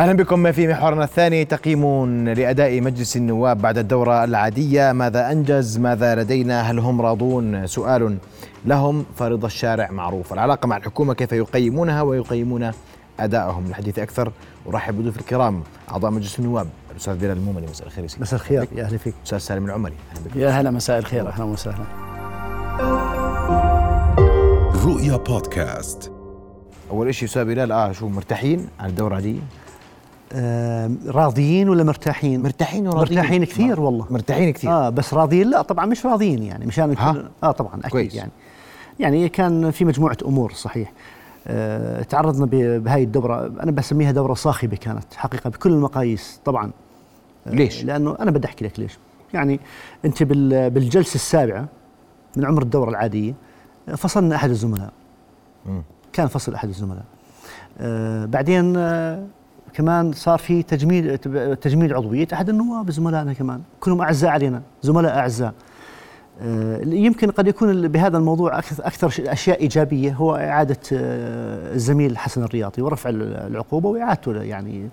أهلا 0.00 0.12
بكم 0.12 0.52
في 0.52 0.68
محورنا 0.68 1.04
الثاني. 1.04 1.44
تقييم 1.44 2.24
لأداء 2.28 2.80
مجلس 2.80 3.16
النواب 3.16 3.62
بعد 3.62 3.78
الدورة 3.78 4.24
العادية. 4.24 4.92
ماذا 4.92 5.32
أنجز؟ 5.32 5.78
ماذا 5.78 6.14
لدينا؟ 6.14 6.60
هل 6.60 6.78
هم 6.78 7.00
راضون؟ 7.00 7.66
سؤال 7.66 8.18
لهم. 8.64 9.04
فرضا 9.16 9.46
الشارع 9.46 9.90
معروف. 9.90 10.32
العلاقة 10.32 10.66
مع 10.66 10.76
الحكومة 10.76 11.14
كيف 11.14 11.32
يقيمونها 11.32 12.02
ويقيمون 12.02 12.70
أدائهم؟ 13.20 13.66
للحديث 13.66 13.98
أكثر. 13.98 14.32
أرحب 14.68 14.98
بضيوف 14.98 15.18
الكرام 15.18 15.62
أعضاء 15.90 16.10
مجلس 16.10 16.38
النواب. 16.38 16.66
الأستاذ 16.90 17.16
بلال 17.16 17.36
المومني 17.36 17.66
مساء 17.66 17.86
الخير 17.86 18.04
مساء 18.04 18.34
الخير. 18.34 18.68
يا 18.76 18.84
أهلا 18.84 18.98
فيك. 18.98 19.14
أستاذ 19.24 19.38
سالم 19.38 19.64
العمري. 19.64 19.94
أهلا 20.10 20.24
بك 20.24 20.36
يا 20.36 20.50
هلا 20.50 20.70
مساء 20.70 20.98
الخير. 20.98 21.28
أهلا 21.28 21.44
وسهلا. 21.44 21.84
رؤيا 24.84 25.16
بودكاست. 25.16 26.12
أول 26.90 27.14
شيء 27.14 27.28
أستاذ 27.28 27.44
بلال 27.44 27.72
آه 27.72 27.92
شو 27.92 28.08
مرتاحين؟ 28.08 28.68
عن 28.80 28.88
الدورة 28.88 29.20
دي 29.20 29.40
آه 30.32 30.90
راضيين 31.06 31.68
ولا 31.68 31.84
مرتاحين؟ 31.84 32.42
مرتاحين 32.42 32.88
وراضيين. 32.88 33.18
مرتاحين 33.18 33.44
كثير 33.44 33.80
والله. 33.80 34.06
مرتاحين 34.10 34.52
كثير. 34.52 34.70
آه 34.70 34.88
بس 34.90 35.14
راضيين 35.14 35.50
لا 35.50 35.62
طبعا 35.62 35.86
مش 35.86 36.06
راضيين 36.06 36.42
يعني 36.42 36.66
مشان 36.66 36.96
آه 37.42 37.50
طبعا 37.52 37.74
أكيد 37.80 37.90
كويس. 37.90 38.14
يعني. 38.14 38.30
يعني 39.00 39.28
كان 39.28 39.70
في 39.70 39.84
مجموعة 39.84 40.16
أمور 40.26 40.52
صحيح. 40.52 40.92
آه 41.46 42.02
تعرضنا 42.02 42.46
بهاي 42.78 43.02
الدورة 43.02 43.46
أنا 43.46 43.70
بسميها 43.70 44.12
دورة 44.12 44.34
صاخبة 44.34 44.76
كانت 44.76 45.14
حقيقة 45.14 45.50
بكل 45.50 45.70
المقاييس 45.70 46.40
طبعا. 46.44 46.70
آه 47.46 47.50
ليش؟ 47.50 47.84
لأنه 47.84 48.16
أنا 48.20 48.30
بدي 48.30 48.46
أحكي 48.46 48.64
لك 48.64 48.80
ليش. 48.80 48.98
يعني 49.34 49.60
أنت 50.04 50.22
بالجلسة 50.22 51.14
السابعة 51.14 51.68
من 52.36 52.44
عمر 52.44 52.62
الدورة 52.62 52.90
العادية 52.90 53.34
فصلنا 53.96 54.36
أحد 54.36 54.50
الزملاء. 54.50 54.92
م. 55.66 55.80
كان 56.12 56.26
فصل 56.26 56.54
أحد 56.54 56.68
الزملاء. 56.68 57.04
آه 57.80 58.24
بعدين 58.24 58.76
آه 58.76 59.26
كمان 59.74 60.12
صار 60.12 60.38
في 60.38 60.62
تجميل 60.62 61.18
تجميل 61.56 61.94
عضوية. 61.94 62.28
أحد 62.32 62.48
النواب 62.48 62.90
زملائنا 62.90 63.32
كمان 63.32 63.60
كلهم 63.80 64.00
أعزاء 64.00 64.30
علينا 64.30 64.62
زملاء 64.82 65.18
أعزاء. 65.18 65.54
آه، 66.42 66.80
يمكن 66.84 67.30
قد 67.30 67.46
يكون 67.46 67.88
بهذا 67.88 68.18
الموضوع 68.18 68.58
أكثر 68.58 69.12
أشياء 69.18 69.60
إيجابية 69.60 70.12
هو 70.12 70.36
إعادة 70.36 70.78
آه، 70.92 71.74
الزميل 71.74 72.18
حسن 72.18 72.42
الرياضي 72.42 72.82
ورفع 72.82 73.10
العقوبة 73.10 73.88
وإعادته 73.88 74.42
يعني. 74.42 74.88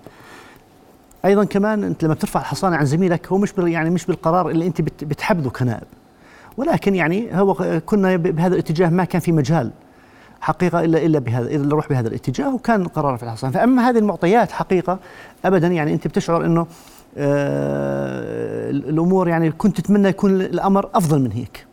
أيضا 1.24 1.44
كمان 1.44 1.84
أنت 1.84 2.04
لما 2.04 2.14
بترفع 2.14 2.40
الحصانه 2.40 2.76
عن 2.76 2.84
زميلك 2.84 3.26
هو 3.26 3.38
مش 3.38 3.52
يعني 3.58 3.90
مش 3.90 4.06
بالقرار 4.06 4.50
اللي 4.50 4.66
أنت 4.66 4.80
بتحبذه 4.80 5.48
كنائب. 5.48 5.86
ولكن 6.56 6.94
يعني 6.94 7.40
هو 7.40 7.80
كنا 7.86 8.16
بهذا 8.16 8.54
الاتجاه 8.54 8.88
ما 8.88 9.04
كان 9.04 9.20
في 9.20 9.32
مجال. 9.32 9.70
حقيقة 10.40 10.84
الا 10.84 11.06
إلا 11.06 11.18
بهذا 11.18 11.46
إلا 11.48 11.66
نروح 11.66 11.88
بهذا 11.88 12.08
الاتجاه 12.08 12.54
وكان 12.54 12.86
قرار 12.86 13.16
في 13.16 13.22
الحصان. 13.22 13.50
فأما 13.50 13.88
هذه 13.90 13.98
المعطيات 13.98 14.52
حقيقة 14.52 14.98
ابدا 15.44 15.68
يعني 15.68 15.94
أنت 15.94 16.08
بتشعر 16.08 16.44
إنه 16.44 16.66
آه 17.18 18.70
الأمور 18.70 19.28
يعني 19.28 19.50
كنت 19.50 19.80
تتمنى 19.80 20.08
يكون 20.08 20.40
الأمر 20.40 20.90
أفضل 20.94 21.20
من 21.20 21.32
هيك. 21.32 21.66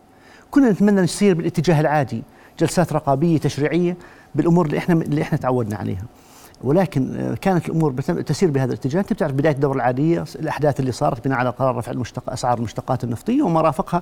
كنا 0.51 0.69
نتمنى 0.71 1.01
نسير 1.01 1.35
بالاتجاه 1.35 1.81
العادي 1.81 2.23
جلسات 2.59 2.93
رقابية 2.93 3.37
تشريعية 3.37 3.97
بالأمور 4.35 4.65
اللي 4.65 4.77
إحنا 4.77 4.95
اللي 4.95 5.21
إحنا 5.21 5.37
تعودنا 5.37 5.75
عليها. 5.77 6.03
ولكن 6.63 7.15
آه، 7.15 7.35
كانت 7.41 7.69
الأمور 7.69 7.91
تسير 8.01 8.51
بهذا 8.51 8.73
الاتجاه، 8.73 8.99
أنت 8.99 9.13
بتعرف 9.13 9.33
بداية 9.33 9.53
الدورة 9.53 9.75
العادية 9.75 10.23
الأحداث 10.35 10.79
اللي 10.79 10.91
صارت 10.91 11.25
بناء 11.25 11.37
على 11.37 11.49
قرار 11.49 11.75
رفع 11.75 11.91
المشتق 11.91 12.29
أسعار 12.29 12.57
المشتقات 12.57 13.03
النفطية 13.03 13.43
وما 13.43 13.61
رافقها. 13.61 14.01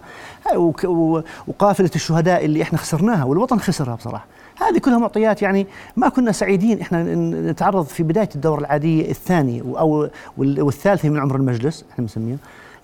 وقافلة 1.47 1.91
الشهداء 1.95 2.45
اللي 2.45 2.61
إحنا 2.61 2.77
خسرناها 2.77 3.23
والوطن 3.23 3.59
خسرها 3.59 3.95
بصراحة. 3.95 4.25
هذه 4.61 4.77
كلها 4.77 4.97
معطيات 4.97 5.41
يعني 5.41 5.67
ما 5.97 6.09
كنا 6.09 6.31
سعيدين 6.31 6.81
إحنا 6.81 7.03
نتعرض 7.51 7.85
في 7.85 8.03
بداية 8.03 8.29
الدورة 8.35 8.59
العادية 8.59 9.11
الثانية 9.11 9.61
أو 9.61 10.09
والثالثة 10.38 11.09
من 11.09 11.19
عمر 11.19 11.35
المجلس 11.35 11.85
إحنا 11.91 12.01
بنسميها 12.01 12.38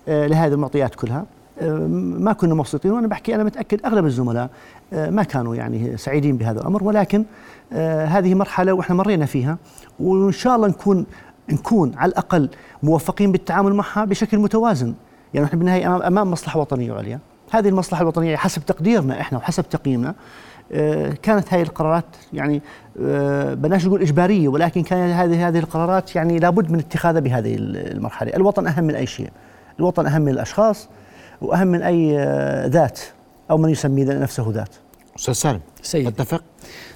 آه، 0.08 0.26
لهذه 0.26 0.52
المعطيات 0.52 0.94
كلها. 0.94 1.24
ما 1.60 2.32
كنا 2.32 2.54
مبسوطين 2.54 2.90
وأنا 2.90 3.06
بحكي 3.06 3.34
أنا 3.34 3.44
متأكد 3.44 3.86
أغلب 3.86 4.06
الزملاء 4.06 4.50
آه، 4.92 5.10
ما 5.10 5.22
كانوا 5.22 5.54
يعني 5.54 5.96
سعيدين 5.96 6.36
بهذا 6.36 6.60
الأمر 6.60 6.84
ولكن 6.84 7.24
هذه 8.06 8.34
مرحلة 8.34 8.72
وإحنا 8.72 8.94
مرينا 8.94 9.26
فيها 9.26 9.58
وإن 10.00 10.32
شاء 10.32 10.56
الله 10.56 10.68
نكون 10.68 11.06
نكون 11.52 11.92
على 11.96 12.10
الأقل 12.10 12.48
موفقين 12.82 13.32
بالتعامل 13.32 13.74
معها 13.74 14.04
بشكل 14.04 14.38
متوازن. 14.38 14.94
يعني 15.34 15.46
إحنا 15.46 15.58
بالنهاية 15.58 16.06
أمام 16.06 16.30
مصلحة 16.30 16.60
وطنية 16.60 16.92
عليا. 16.94 17.18
هذه 17.50 17.68
المصلحة 17.68 18.02
الوطنية 18.02 18.36
حسب 18.36 18.66
تقديرنا 18.66 19.20
إحنا 19.20 19.38
وحسب 19.38 19.68
تقييمنا 19.68 20.14
آه، 20.72 21.12
كانت 21.22 21.54
هذه 21.54 21.62
القرارات 21.62 22.04
يعني 22.32 22.62
آه، 23.02 23.54
بلاش 23.54 23.86
نقول 23.86 24.02
إجبارية 24.02 24.48
ولكن 24.48 24.82
كانت 24.82 25.12
هذه 25.12 25.48
هذه 25.48 25.58
القرارات 25.58 26.16
يعني 26.16 26.38
لابد 26.38 26.70
من 26.70 26.78
اتخاذها 26.78 27.20
بهذه 27.20 27.56
المرحلة، 27.58 28.36
الوطن 28.36 28.66
أهم 28.66 28.84
من 28.84 28.94
أي 28.94 29.06
شيء. 29.06 29.30
الوطن 29.78 30.06
أهم 30.06 30.22
من 30.22 30.28
الأشخاص 30.28 30.88
وأهم 31.42 31.66
من 31.66 31.82
أي 31.82 32.18
آه، 32.18 32.66
ذات 32.66 33.00
أو 33.50 33.58
من 33.58 33.70
يسمي 33.70 34.04
نفسه 34.04 34.50
ذات. 34.50 34.74
أستاذ 35.18 35.34
سالم 35.34 35.60
سيد. 35.82 36.06
أتفق؟ 36.06 36.42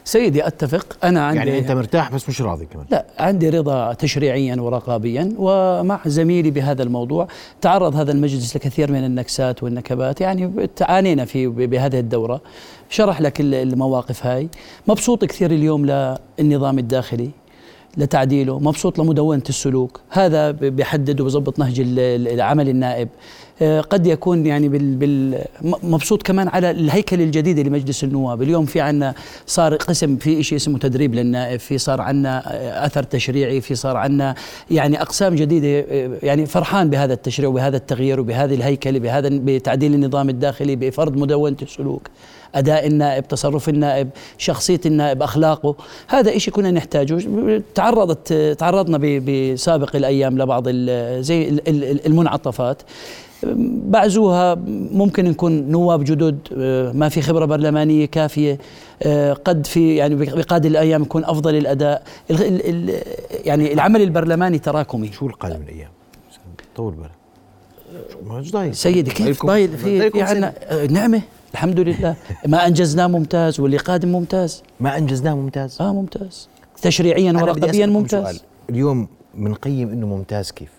سيدي 0.05 0.47
أتفق. 0.47 0.97
أنا 1.05 1.27
عندي 1.27 1.39
يعني 1.39 1.59
أنت 1.59 1.71
مرتاح 1.71 2.13
بس 2.13 2.29
مش 2.29 2.43
راضي 2.43 2.67
كمان. 2.67 2.87
لا 2.91 3.07
عندي 3.19 3.51
رضا 3.51 3.93
تشريعيا 3.93 4.57
ورقابيا 4.57 5.33
ومع 5.39 6.01
زميلي 6.07 6.51
بهذا 6.51 6.83
الموضوع 6.83 7.29
تعرض 7.61 7.97
هذا 7.97 8.13
المجلس 8.13 8.57
لكثير 8.57 8.93
من 8.93 9.05
النكسات 9.05 9.63
والنكبات. 9.63 10.21
يعني 10.21 10.69
تعانينا 10.77 11.25
في 11.25 11.47
بهذه 11.47 11.99
الدورة. 11.99 12.41
شرح 12.89 13.21
لك 13.21 13.41
المواقف 13.41 14.27
هاي. 14.27 14.49
مبسوط 14.89 15.25
كثير 15.25 15.51
اليوم 15.51 15.87
للنظام 15.87 16.79
الداخلي. 16.79 17.31
لتعديله. 17.97 18.59
مبسوط 18.59 18.99
لمدونة 18.99 19.43
السلوك. 19.49 20.01
هذا 20.11 20.51
بيحدد 20.51 21.21
وبظبط 21.21 21.59
نهج 21.59 21.83
العمل 21.87 22.69
النائب. 22.69 23.09
آه، 23.63 23.81
قد 23.81 24.07
يكون 24.07 24.47
يعني 24.47 24.69
بال 24.69 24.97
بال 24.97 25.45
مبسوط 25.83 26.23
كمان 26.23 26.49
على 26.49 26.71
الهيكل 26.71 27.21
الجديد 27.21 27.59
لمجلس 27.59 28.05
النواب. 28.05 28.43
اليوم 28.43 28.65
في 28.67 28.81
عنا 28.81 29.15
صار 29.47 29.75
قسم 29.75 30.17
في 30.17 30.43
شيء 30.43 30.57
اسمه 30.59 30.79
تدريب 30.79 31.15
للنائب 31.15 31.61
في 31.61 31.79
صار 31.79 32.01
عنا 32.01 32.43
أثر 32.87 33.03
تشريعي 33.03 33.61
في 33.61 33.75
صار 33.75 33.97
عنا 33.97 34.35
يعني 34.71 35.03
أقسام 35.03 35.35
جديدة 35.35 35.87
آه، 35.91 36.11
يعني 36.23 36.47
فرحان 36.47 36.91
بهذا 36.91 37.13
التشريع 37.13 37.49
وبهذا 37.49 37.77
التغيير 37.77 38.21
وبهذه 38.21 38.55
الهيكله 38.55 38.99
بهذا 38.99 39.29
بتعديل 39.33 39.95
النظام 39.95 40.29
الداخلي 40.29 40.77
بفرض 40.77 41.17
مدونة 41.17 41.57
السلوك. 41.63 42.09
أداء 42.55 42.87
النائب 42.87 43.29
تصرف 43.29 43.69
النائب 43.69 44.09
شخصية 44.39 44.81
النائب 44.87 45.23
أخلاقه. 45.23 45.75
هذا 46.09 46.39
شيء 46.39 46.55
كنا 46.55 46.71
نحتاجه. 46.71 47.19
تعرضت 47.75 48.33
تعرضنا 48.59 48.99
بسابق 49.01 49.97
الأيام 49.97 50.39
لبعض 50.39 50.69
زي 51.21 51.61
المنعطفات. 52.07 52.83
بعزوها 53.67 54.55
ممكن 54.93 55.25
نكون 55.25 55.71
نواب 55.71 56.05
جدد 56.05 56.39
آه، 56.59 56.93
ما 56.93 57.09
في 57.09 57.23
خبرة 57.23 57.45
برلمانية 57.45 58.07
كافية 58.07 58.59
آه، 59.03 59.33
قد 59.33 59.67
في 59.67 59.97
يعني 59.97 60.15
بقادم 60.15 60.71
الأيام 60.71 61.03
يكون 61.03 61.25
أفضل 61.25 61.55
الأداء. 61.57 62.03
يعني 63.45 63.73
العمل 63.73 64.03
البرلماني 64.03 64.59
تراكمي. 64.59 65.13
شو 65.13 65.27
القادم 65.27 65.63
الأيام؟ 65.63 65.89
طول 66.77 66.95
بالك. 66.95 68.73
سيدي 68.73 69.11
كيف 69.11 69.47
ضايل؟ 69.47 69.79
في 69.79 70.11
في 70.11 70.23
عنا 70.23 70.55
آه، 70.65 70.87
نعمة. 70.87 71.23
الحمد 71.55 71.81
لله. 71.81 72.17
ما 72.47 72.67
أنجزناه 72.67 73.07
ممتاز 73.07 73.61
واللي 73.61 73.77
قادم 73.77 74.09
ممتاز. 74.13 74.63
ما 74.81 74.99
أنجزناه 74.99 75.35
ممتاز. 75.35 75.83
آه 75.83 75.93
ممتاز. 75.93 76.49
تشريعيا 76.83 77.33
ورقابيا 77.33 77.87
ممتاز. 77.87 78.25
سؤال. 78.25 78.41
اليوم 78.71 79.09
بنقيم 79.35 79.89
إنه 79.89 80.07
ممتاز 80.07 80.51
كيف؟ 80.51 80.73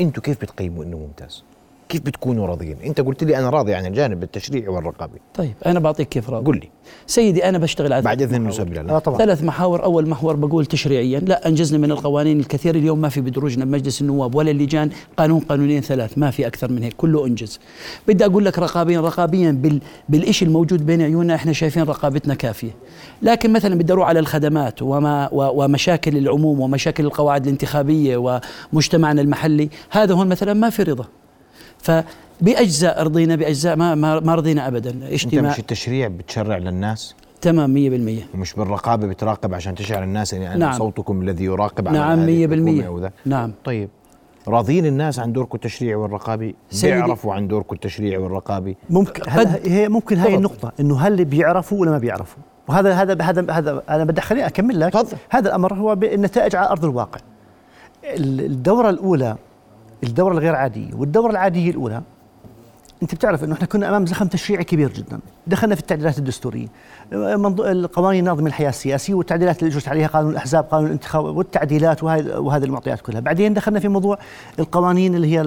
أنتم 0.00 0.22
كيف 0.22 0.40
بتقيموا 0.40 0.84
إنه 0.84 0.96
ممتاز؟ 0.96 1.42
كيف 1.88 2.00
بتكونوا 2.00 2.46
راضيين؟ 2.46 2.76
انت 2.86 3.00
قلت 3.00 3.24
لي 3.24 3.38
أنا 3.38 3.50
راضي 3.50 3.74
عن 3.74 3.86
الجانب 3.86 4.22
التشريعي 4.22 4.68
والرقابي. 4.68 5.20
طيب 5.34 5.54
أنا 5.66 5.80
بعطيك 5.80 6.08
كيف 6.08 6.30
راضي. 6.30 6.46
قل 6.46 6.56
لي. 6.56 6.68
سيدي 7.06 7.48
أنا 7.48 7.58
بشتغل 7.58 7.92
على 7.92 8.02
بعد 8.02 8.22
إذن 8.22 8.34
المسبب 8.34 8.90
آه 8.90 8.98
طبعا. 8.98 9.18
ثلاث 9.18 9.42
محاور. 9.42 9.84
أول 9.84 10.08
محور 10.08 10.36
بقول 10.36 10.66
تشريعيا. 10.66 11.20
لا 11.20 11.48
أنجزنا 11.48 11.78
من 11.78 11.90
القوانين 11.90 12.40
الكثير. 12.40 12.74
اليوم 12.74 13.00
ما 13.00 13.08
في 13.08 13.20
بدروجنا 13.20 13.64
بمجلس 13.64 14.00
النواب 14.00 14.34
ولا 14.34 14.50
اللجان. 14.50 14.90
قانون 15.16 15.40
قانونين 15.40 15.80
ثلاث. 15.80 16.18
ما 16.18 16.30
في 16.30 16.46
أكثر 16.46 16.72
من 16.72 16.82
هيك. 16.82 16.94
كله 16.96 17.26
أنجز. 17.26 17.60
بدي 18.08 18.24
أقول 18.26 18.44
لك 18.44 18.58
رقابيا. 18.58 19.00
رقابيا 19.00 19.50
بال 19.50 19.80
بالشيء 20.08 20.48
الموجود 20.48 20.86
بين 20.86 21.02
عيوننا 21.02 21.34
إحنا 21.34 21.52
شايفين 21.52 21.82
رقابتنا 21.82 22.34
كافية. 22.34 22.76
لكن 23.22 23.52
مثلا 23.52 23.74
بدي 23.74 23.92
أروح 23.92 24.08
على 24.08 24.20
الخدمات 24.20 24.82
وما 24.82 25.28
ومشاكل 25.32 26.16
العموم 26.16 26.60
ومشاكل 26.60 27.04
القواعد 27.04 27.42
الانتخابية 27.44 28.40
ومجتمعنا 28.72 29.20
المحلي. 29.20 29.68
هذا 29.90 30.14
هون 30.14 30.28
مثلا 30.28 30.54
ما 30.54 30.70
في 30.70 30.82
رضا. 30.82 31.04
فبأجزاء 31.86 33.02
رضينا 33.02 33.36
بأجزاء 33.36 33.76
ما 33.76 33.94
ما 34.20 34.34
رضينا 34.34 34.68
ابدا. 34.68 35.08
اجتماع 35.12 35.44
انت 35.44 35.52
مش 35.52 35.58
التشريع 35.58 36.08
بتشرع 36.08 36.56
للناس؟ 36.56 37.14
تمام 37.40 37.74
100% 38.30 38.34
ومش 38.34 38.54
بالرقابة 38.54 39.06
بتراقب 39.06 39.54
عشان 39.54 39.74
تشعر 39.74 40.02
الناس 40.02 40.32
يعني 40.32 40.60
نعم. 40.60 40.78
صوتكم 40.78 41.22
الذي 41.22 41.44
يراقب 41.44 41.88
نعم 41.88 42.26
100% 43.06 43.10
نعم. 43.26 43.52
طيب 43.64 43.88
راضين 44.48 44.86
الناس 44.86 45.18
عن 45.18 45.32
دوركم 45.32 45.54
التشريعي 45.54 45.94
والرقابي؟ 45.94 46.54
بيعرفوا 46.82 47.34
عن 47.34 47.48
دوركم 47.48 47.74
التشريعي 47.74 48.16
والرقابي؟ 48.16 48.76
ممكن 48.90 49.22
هي 49.64 49.88
ممكن 49.88 50.16
هاي 50.18 50.34
النقطة 50.34 50.72
إنه 50.80 50.98
هل 50.98 51.24
بيعرفوا 51.24 51.80
ولا 51.80 51.90
ما 51.90 51.98
بيعرفوا؟ 51.98 52.42
وهذا 52.68 52.92
هذا 52.92 53.22
هذا 53.22 53.52
هذا 53.52 53.82
أنا 53.88 54.04
بدي 54.04 54.20
خليني 54.20 54.46
أكمل 54.46 54.80
لك. 54.80 54.92
فضل. 54.94 55.16
هذا 55.30 55.48
الأمر 55.48 55.74
هو 55.74 55.92
النتائج 55.92 56.56
على 56.56 56.68
أرض 56.68 56.84
الواقع. 56.84 57.20
الدورة 58.04 58.90
الأولى 58.90 59.36
الدورة 60.06 60.32
الغير 60.32 60.54
عادية 60.54 60.94
والدورة 60.94 61.30
العادية 61.30 61.70
الأولى 61.70 62.02
أنت 63.02 63.14
بتعرف 63.14 63.44
إنه 63.44 63.54
إحنا 63.54 63.66
كنا 63.66 63.88
أمام 63.88 64.06
زخم 64.06 64.26
تشريعي 64.26 64.64
كبير 64.64 64.92
جدا. 64.92 65.18
دخلنا 65.46 65.74
في 65.74 65.80
التعديلات 65.80 66.18
الدستورية. 66.18 66.66
القوانين 67.12 68.30
نظم 68.30 68.46
الحياة 68.46 68.68
السياسية 68.68 69.14
والتعديلات 69.14 69.62
اللي 69.62 69.76
اجت 69.76 69.88
عليها 69.88 70.06
قانون 70.06 70.32
الأحزاب 70.32 70.64
قانون 70.64 70.86
الانتخاب 70.86 71.24
والتعديلات 71.24 72.02
وهذه 72.02 72.38
وهذه 72.38 72.64
المعطيات 72.64 73.00
كلها. 73.00 73.20
بعدين 73.20 73.54
دخلنا 73.54 73.80
في 73.80 73.88
موضوع 73.88 74.18
القوانين 74.58 75.14
اللي 75.14 75.36
هي 75.36 75.42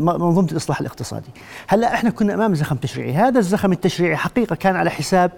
منظومة 0.00 0.48
الإصلاح 0.52 0.80
الاقتصادي. 0.80 1.28
هلأ 1.68 1.94
إحنا 1.94 2.10
كنا 2.10 2.34
أمام 2.34 2.54
زخم 2.54 2.76
تشريعي. 2.76 3.14
هذا 3.14 3.38
الزخم 3.38 3.72
التشريعي 3.72 4.16
حقيقة 4.16 4.56
كان 4.56 4.76
على 4.76 4.90
حساب 4.90 5.30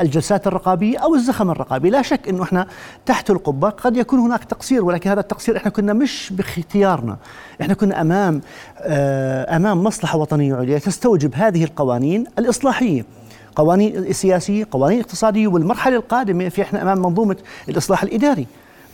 الجلسات 0.00 0.46
الرقابية 0.46 0.98
أو 0.98 1.14
الزخم 1.14 1.50
الرقابي. 1.50 1.90
لا 1.90 2.02
شك 2.02 2.28
إنه 2.28 2.42
إحنا 2.42 2.66
تحت 3.06 3.30
القبة 3.30 3.68
قد 3.68 3.96
يكون 3.96 4.18
هناك 4.18 4.44
تقصير 4.44 4.84
ولكن 4.84 5.10
هذا 5.10 5.20
التقصير 5.20 5.56
إحنا 5.56 5.70
كنا 5.70 5.92
مش 5.92 6.32
باختيارنا. 6.32 7.16
إحنا 7.60 7.74
كنا 7.74 8.00
أمام 8.00 8.40
آه، 8.80 9.56
أمام 9.56 9.84
مصلحة 9.84 10.18
وطنية 10.18 10.35
عليا 10.42 10.78
تستوجب 10.78 11.34
هذه 11.34 11.64
القوانين 11.64 12.24
الإصلاحية. 12.38 13.04
قوانين 13.56 14.12
سياسيه 14.12 14.66
قوانين 14.70 15.00
اقتصاديه 15.00 15.46
والمرحلة 15.46 15.96
القادمة 15.96 16.48
في 16.48 16.62
إحنا 16.62 16.82
أمام 16.82 16.98
منظومة 16.98 17.36
الإصلاح 17.68 18.02
الإداري. 18.02 18.46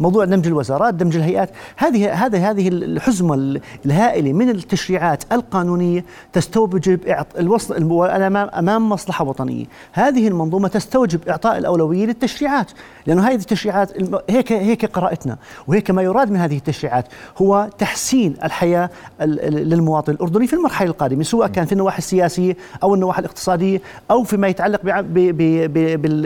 موضوع 0.02 0.24
دمج 0.24 0.46
الوزارات 0.46 0.94
دمج 0.94 1.16
الهيئات 1.16 1.50
هذه 1.76 2.12
هذه 2.26 2.50
هذه 2.50 2.68
الحزمة 2.68 3.60
الهائلة 3.86 4.32
من 4.32 4.50
التشريعات 4.50 5.24
القانونية 5.32 6.04
تستوجب 6.32 7.00
الوصل 7.38 7.76
امام 7.76 8.36
أمام 8.36 8.88
مصلحة 8.88 9.24
وطنية. 9.24 9.64
هذه 9.92 10.28
المنظومة 10.28 10.68
تستوجب 10.68 11.28
إعطاء 11.28 11.58
الأولوية 11.58 12.06
للتشريعات 12.06 12.70
لأنه 13.06 13.28
هذه 13.28 13.34
التشريعات 13.34 13.92
هيك 14.30 14.52
هيك 14.52 14.86
قراءتنا 14.86 15.36
وهيك 15.66 15.90
ما 15.90 16.02
يراد 16.02 16.30
من 16.30 16.36
هذه 16.36 16.56
التشريعات 16.56 17.06
هو 17.38 17.68
تحسين 17.78 18.34
الحياة 18.44 18.90
للمواطن 19.20 20.12
الأردني 20.12 20.46
في 20.46 20.52
المرحلة 20.52 20.90
القادمة 20.90 21.22
سواء 21.22 21.48
كان 21.48 21.64
في 21.64 21.72
النواحي 21.72 21.98
السياسية 21.98 22.56
أو 22.82 22.94
النواحي 22.94 23.20
الاقتصادية 23.20 23.80
أو 24.10 24.24
فيما 24.24 24.48
يتعلق 24.48 24.80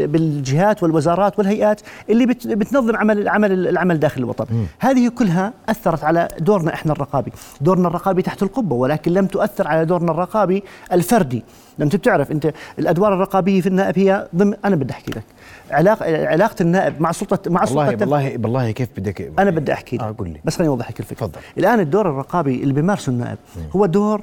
بالجهات 0.06 0.82
والوزارات 0.82 1.38
والهيئات 1.38 1.80
اللي 2.10 2.26
بتنظم 2.26 2.96
عمل 2.96 3.28
عمل 3.28 3.65
العمل 3.66 4.00
داخل 4.00 4.20
الوطن. 4.20 4.44
م. 4.50 4.66
هذه 4.78 5.08
كلها 5.08 5.52
أثرت 5.68 6.04
على 6.04 6.28
دورنا 6.38 6.74
إحنا 6.74 6.92
الرقابي. 6.92 7.32
دورنا 7.60 7.88
الرقابي 7.88 8.22
تحت 8.22 8.42
القبة 8.42 8.76
ولكن 8.76 9.12
لم 9.12 9.26
تؤثر 9.26 9.68
على 9.68 9.84
دورنا 9.84 10.10
الرقابي 10.12 10.62
الفردي. 10.92 11.44
أنت 11.80 11.96
بتعرف 11.96 12.30
أنت 12.30 12.52
الأدوار 12.78 13.14
الرقابية 13.14 13.60
في 13.60 13.66
النائب 13.66 13.98
هي 13.98 14.28
ضمن 14.36 14.54
أنا 14.64 14.76
بدي 14.76 14.92
أحكي 14.92 15.10
لك. 15.10 15.24
علاقه 15.70 16.26
علاقة 16.26 16.56
النائب 16.60 17.00
مع 17.00 17.12
سلطه 17.12 17.50
مع 17.50 17.60
والله 17.64 17.90
سلطه 17.90 18.00
والله 18.00 18.36
بالله 18.36 18.70
كيف 18.70 18.88
بدك 18.96 19.32
أنا 19.38 19.50
بدي 19.50 19.72
أحكي 19.72 19.96
لك. 19.96 20.02
آه 20.02 20.14
قل 20.18 20.28
لي. 20.28 20.40
بس 20.44 20.56
خليني 20.56 20.70
أوضح 20.70 20.90
لك 20.90 21.00
الفكرة. 21.00 21.26
تفضل. 21.26 21.40
الآن 21.58 21.80
الدور 21.80 22.10
الرقابي 22.10 22.62
اللي 22.62 22.74
بيمارسه 22.74 23.10
النائب 23.10 23.38
هو 23.76 23.86
دور 23.86 24.22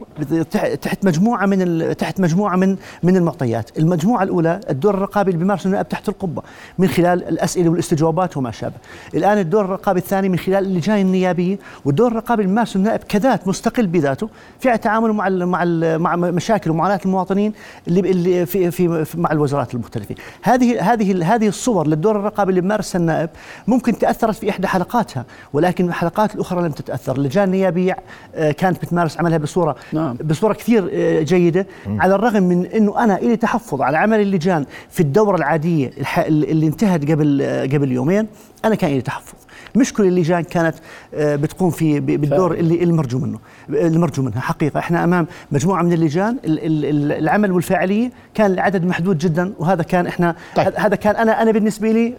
تحت 0.82 1.06
مجموعة 1.06 1.46
من 1.46 1.98
تحت 1.98 2.20
مجموعة 2.20 2.56
من 2.56 2.76
من 3.04 3.18
المعطيات. 3.18 3.78
المجموعة 3.78 4.24
الأولى 4.24 4.60
الدور 4.70 4.94
الرقابي 4.94 5.32
اللي 5.32 5.40
بيمارسه 5.40 5.68
النائب 5.68 5.90
تحت 5.90 6.10
القبة 6.10 6.42
من 6.78 6.88
خلال 6.88 7.28
الأسئلة 7.28 7.70
والاستجوابات 7.70 8.38
وما 8.38 8.52
شابه. 8.52 8.76
الآن 9.16 9.38
الدور 9.38 9.66
الرقابي 9.66 10.00
الثاني 10.00 10.30
من 10.30 10.38
خلال 10.38 10.66
اللجان 10.66 10.98
النيابية 10.98 11.60
والدور 11.86 12.12
الرقابي 12.12 12.42
اللي 12.42 12.54
بيمارسه 12.54 12.78
النائب 12.78 13.00
كذات 13.04 13.48
مستقل 13.48 13.88
بذاته 13.88 14.30
في 14.60 14.78
تعامله 14.78 15.14
مع 15.14 15.28
ال 15.28 15.46
مع 15.46 15.64
ال 15.64 16.00
مع 16.00 16.16
مشاكل 16.16 16.72
ومعاناة 16.72 17.00
المواطنين 17.06 17.54
اللي 17.88 18.00
اللي 18.00 18.46
في 18.46 18.72
في 18.72 19.06
مع 19.18 19.32
الوزارات 19.32 19.74
المختلفه 19.74 20.16
هذه 20.42 20.94
هذه 20.94 21.12
هذه 21.22 21.48
الصور 21.48 21.88
للدور 21.88 22.16
الرقابي 22.16 22.50
اللي 22.50 22.62
بمارسها 22.62 23.00
النائب 23.00 23.30
ممكن 23.68 23.98
تأثرت 23.98 24.36
في 24.36 24.50
إحدى 24.50 24.68
حلقاتها 24.68 25.26
ولكن 25.54 25.88
الحلقات 25.88 26.36
الأخرى 26.36 26.62
لم 26.62 26.72
تتأثر 26.72 27.16
اللجان 27.16 27.44
النيابيه 27.44 27.98
آه، 28.36 28.52
كانت 28.52 28.82
بتمارس 28.82 29.20
عملها 29.20 29.38
بصوره 29.38 29.76
نعم. 29.94 30.18
بصورة 30.24 30.54
كثير 30.54 30.90
آه، 30.94 31.22
جيدة 31.22 31.68
م. 31.88 32.02
على 32.02 32.16
الرغم 32.16 32.44
من 32.44 32.66
إنه 32.66 33.04
أنا 33.04 33.14
لي 33.14 33.38
تحفظ 33.38 33.82
على 33.82 33.98
عمل 33.98 34.20
اللجان 34.22 34.66
في 34.90 35.00
الدورة 35.00 35.36
العادية 35.36 35.92
اللي 36.28 36.68
انتهت 36.68 37.12
قبل 37.12 37.42
آه، 37.42 37.64
قبل 37.66 37.92
يومين 37.92 38.28
أنا 38.66 38.76
كان 38.76 38.92
لي 38.92 39.02
تحفظ 39.02 39.43
مش 39.76 39.94
كل 39.94 40.08
اللجان 40.08 40.44
كانت 40.44 40.76
آه، 41.14 41.36
بتقوم 41.36 41.70
في 41.70 42.00
بالدور 42.00 42.54
اللي 42.54 42.84
المرجو 42.84 43.20
منه 43.20 43.40
المرجو 43.70 44.24
منها. 44.24 44.40
حقيقة 44.40 44.80
إحنا 44.80 45.04
أمام 45.04 45.28
مجموعة 45.52 45.82
من 45.84 45.94
اللجان 45.94 46.38
العمل 46.44 47.52
والفاعلية 47.52 48.12
كان 48.34 48.52
العدد 48.52 48.86
محدود 48.86 49.18
جدا 49.18 49.54
وهذا 49.60 49.84
كان 49.84 50.08
إحنا 50.08 50.36
طيب. 50.56 50.74
هذا 50.76 50.96
كان 50.96 51.16
أنا 51.16 51.42
أنا 51.42 51.52
بالنسبة 51.52 51.92
لي 51.92 52.14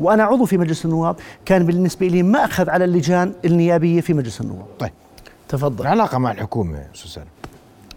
وأنا 0.00 0.22
عضو 0.24 0.44
في 0.44 0.58
مجلس 0.58 0.84
النواب 0.84 1.16
كان 1.44 1.66
بالنسبة 1.66 2.06
لي 2.06 2.22
ما 2.22 2.44
أخذ 2.44 2.70
على 2.70 2.84
اللجان 2.84 3.32
النيابية 3.44 4.00
في 4.00 4.14
مجلس 4.14 4.40
النواب. 4.40 4.66
طيب. 4.78 4.92
تفضل. 5.48 5.84
العلاقة 5.84 6.18
مع 6.18 6.32
الحكومة 6.32 6.84
أستاذ 6.94 7.10
سالم 7.10 7.26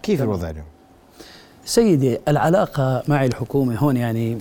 كيف 0.04 0.22
الوضع 0.22 0.50
اليوم؟ 0.50 0.66
سيدي 1.66 2.18
العلاقة 2.28 3.04
مع 3.08 3.26
الحكومة 3.26 3.76
هون 3.76 3.98
يعني 3.98 4.38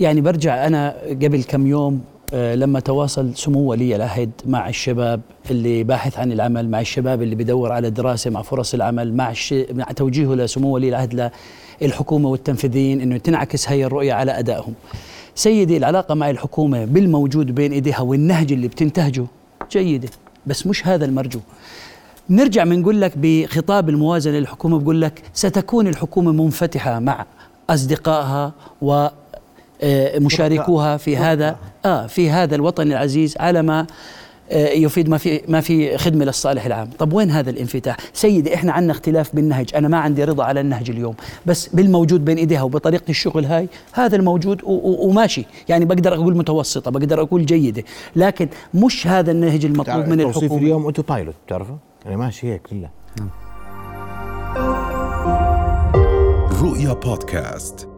يعني 0.00 0.20
برجع 0.20 0.66
أنا 0.66 0.96
قبل 1.08 1.42
كم 1.42 1.66
يوم 1.66 2.04
لما 2.32 2.80
تواصل 2.80 3.34
سمو 3.34 3.60
ولي 3.60 3.96
العهد 3.96 4.30
مع 4.46 4.68
الشباب 4.68 5.20
اللي 5.50 5.84
باحث 5.84 6.18
عن 6.18 6.32
العمل 6.32 6.68
مع 6.68 6.80
الشباب 6.80 7.22
اللي 7.22 7.34
بدور 7.34 7.72
على 7.72 7.90
دراسة 7.90 8.30
مع 8.30 8.42
فرص 8.42 8.74
العمل 8.74 9.14
مع, 9.14 9.30
الش... 9.30 9.54
مع 9.72 9.84
توجيهه 9.84 10.34
لسمو 10.34 10.74
ولي 10.74 10.88
العهد 10.88 11.30
للحكومة 11.82 12.28
والتنفيذيين 12.28 13.00
أنه 13.00 13.16
تنعكس 13.18 13.68
هي 13.68 13.84
الرؤية 13.84 14.12
على 14.12 14.38
أدائهم. 14.38 14.74
سيدي 15.34 15.76
العلاقة 15.76 16.14
مع 16.14 16.30
الحكومة 16.30 16.84
بالموجود 16.84 17.54
بين 17.54 17.72
إيديها 17.72 18.00
والنهج 18.00 18.52
اللي 18.52 18.68
بتنتهجه 18.68 19.26
جيدة 19.70 20.08
بس 20.46 20.66
مش 20.66 20.86
هذا 20.86 21.04
المرجو. 21.04 21.40
نرجع 22.30 22.64
بنقول 22.64 23.00
لك 23.00 23.12
بخطاب 23.16 23.88
الموازنة 23.88 24.38
للحكومة 24.38 24.78
بقول 24.78 25.00
لك 25.00 25.22
ستكون 25.34 25.86
الحكومة 25.86 26.32
منفتحة 26.32 26.98
مع 26.98 27.26
أصدقائها 27.70 28.52
و 28.82 29.08
آه، 29.82 30.18
مشاركوها 30.18 30.96
في 30.96 31.16
هذا 31.16 31.56
آه 31.86 32.06
في 32.06 32.30
هذا 32.30 32.54
الوطن 32.54 32.86
العزيز 32.86 33.36
على 33.40 33.62
ما 33.62 33.86
آه، 34.50 34.68
يفيد 34.68 35.08
ما 35.08 35.18
في 35.18 35.40
ما 35.48 35.60
في 35.60 35.98
خدمة 35.98 36.24
للصالح 36.24 36.66
العام، 36.66 36.90
طب 36.98 37.12
وين 37.12 37.30
هذا 37.30 37.50
الانفتاح؟ 37.50 37.96
سيدي 38.12 38.54
إحنا 38.54 38.72
عندنا 38.72 38.92
اختلاف 38.92 39.36
بالنهج، 39.36 39.70
أنا 39.74 39.88
ما 39.88 39.98
عندي 39.98 40.24
رضا 40.24 40.44
على 40.44 40.60
النهج 40.60 40.90
اليوم، 40.90 41.14
بس 41.46 41.68
بالموجود 41.68 42.24
بين 42.24 42.36
إيديها 42.36 42.62
وبطريقة 42.62 43.04
الشغل 43.08 43.44
هاي 43.44 43.68
هذا 43.92 44.16
الموجود 44.16 44.60
وماشي، 44.64 45.44
يعني 45.68 45.84
بقدر 45.84 46.14
أقول 46.14 46.36
متوسطة، 46.36 46.90
بقدر 46.90 47.22
أقول 47.22 47.46
جيدة، 47.46 47.82
لكن 48.16 48.48
مش 48.74 49.06
هذا 49.06 49.30
النهج 49.30 49.64
المطلوب 49.64 50.08
من 50.08 50.20
الحكومة 50.20 50.58
اليوم 50.62 50.84
auto 50.84 51.02
pilot 51.02 51.34
بتعرفه؟ 51.46 51.78
يعني 52.04 52.16
ماشي 52.16 52.52
هيك 52.52 52.72
لله. 52.72 52.90
نعم. 53.18 53.30
رؤيا 56.62 56.92
بودكاست 56.92 57.88